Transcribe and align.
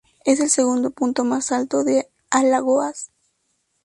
Es 0.25 0.39
el 0.39 0.49
segundo 0.49 0.89
punto 0.89 1.25
más 1.25 1.51
alto 1.51 1.83
de 1.83 2.09
Alagoas. 2.31 3.11